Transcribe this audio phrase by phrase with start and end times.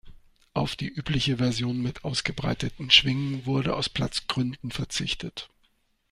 [0.55, 5.47] Auf die übliche Version mit ausgebreiteten Schwingen wurde aus Platzgründen verzichtet.